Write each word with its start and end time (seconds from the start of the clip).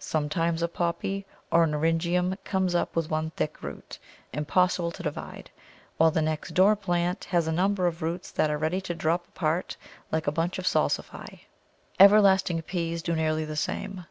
Sometimes 0.00 0.62
a 0.62 0.66
Poppy 0.68 1.24
or 1.52 1.62
an 1.62 1.74
Eryngium 1.74 2.34
comes 2.42 2.74
up 2.74 2.96
with 2.96 3.08
one 3.08 3.30
thick 3.36 3.62
root, 3.62 4.00
impossible 4.32 4.90
to 4.90 5.02
divide, 5.04 5.48
while 5.96 6.10
the 6.10 6.20
next 6.20 6.54
door 6.54 6.74
plant 6.74 7.22
has 7.26 7.46
a 7.46 7.52
number 7.52 7.86
of 7.86 8.02
roots 8.02 8.32
that 8.32 8.50
are 8.50 8.58
ready 8.58 8.80
to 8.80 8.96
drop 8.96 9.28
apart 9.28 9.76
like 10.10 10.26
a 10.26 10.32
bunch 10.32 10.58
of 10.58 10.66
Salsafy. 10.66 11.42
Everlasting 12.00 12.62
Peas 12.62 13.00
do 13.00 13.14
nearly 13.14 13.44
the 13.44 13.54
same. 13.54 14.06